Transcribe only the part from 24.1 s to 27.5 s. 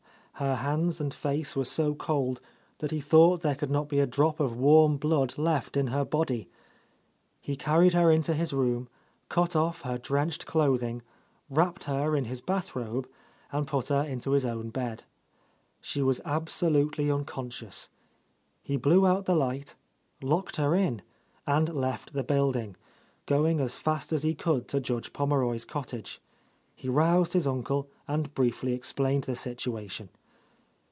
as he could to Judge Pommeroy's cottage. He roused his